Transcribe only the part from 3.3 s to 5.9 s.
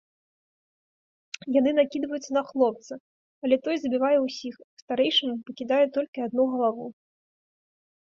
але той забівае ўсіх, а старэйшаму пакідае